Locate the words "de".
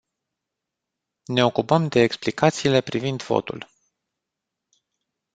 1.87-1.99